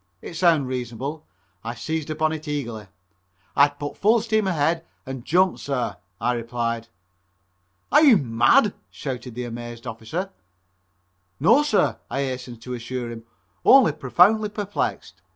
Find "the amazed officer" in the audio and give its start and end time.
9.35-10.31